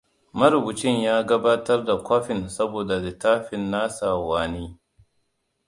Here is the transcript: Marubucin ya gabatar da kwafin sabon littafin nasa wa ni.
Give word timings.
Marubucin 0.37 1.01
ya 1.01 1.23
gabatar 1.23 1.85
da 1.85 1.97
kwafin 1.97 2.49
sabon 2.49 2.87
littafin 3.01 3.71
nasa 3.71 4.15
wa 4.15 4.47
ni. 4.47 4.79